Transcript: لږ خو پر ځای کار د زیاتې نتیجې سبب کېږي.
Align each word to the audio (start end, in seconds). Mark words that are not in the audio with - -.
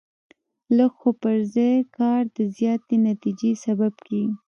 لږ 0.77 0.91
خو 0.99 1.09
پر 1.21 1.37
ځای 1.53 1.75
کار 1.97 2.21
د 2.37 2.39
زیاتې 2.57 2.95
نتیجې 3.07 3.51
سبب 3.65 3.93
کېږي. 4.05 4.33